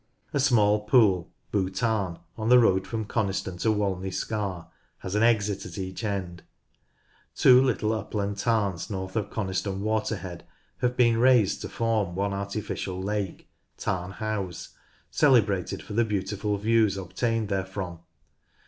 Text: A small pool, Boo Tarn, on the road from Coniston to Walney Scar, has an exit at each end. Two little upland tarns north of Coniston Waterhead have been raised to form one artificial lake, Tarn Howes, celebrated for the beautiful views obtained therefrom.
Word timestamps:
A 0.33 0.39
small 0.39 0.79
pool, 0.79 1.31
Boo 1.51 1.69
Tarn, 1.69 2.17
on 2.35 2.49
the 2.49 2.57
road 2.57 2.87
from 2.87 3.05
Coniston 3.05 3.59
to 3.59 3.71
Walney 3.71 4.09
Scar, 4.09 4.71
has 4.97 5.13
an 5.13 5.21
exit 5.21 5.63
at 5.63 5.77
each 5.77 6.03
end. 6.03 6.41
Two 7.35 7.61
little 7.61 7.93
upland 7.93 8.37
tarns 8.39 8.89
north 8.89 9.15
of 9.15 9.29
Coniston 9.29 9.83
Waterhead 9.83 10.41
have 10.79 10.97
been 10.97 11.17
raised 11.19 11.61
to 11.61 11.69
form 11.69 12.15
one 12.15 12.33
artificial 12.33 12.99
lake, 12.99 13.47
Tarn 13.77 14.13
Howes, 14.13 14.69
celebrated 15.11 15.83
for 15.83 15.93
the 15.93 16.03
beautiful 16.03 16.57
views 16.57 16.97
obtained 16.97 17.49
therefrom. 17.49 17.99